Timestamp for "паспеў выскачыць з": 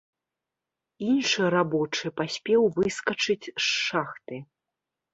2.23-3.65